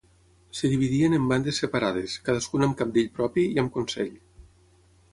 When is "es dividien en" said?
0.53-1.27